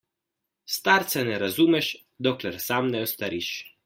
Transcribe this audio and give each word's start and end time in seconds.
Starca 0.75 1.23
ne 1.27 1.35
razumeš, 1.43 1.89
dokler 2.29 2.57
sam 2.69 2.91
ne 2.97 3.03
ostariš. 3.09 3.51